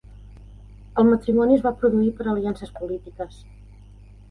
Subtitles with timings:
[1.01, 3.41] El matrimoni es va produir per aliances polítiques.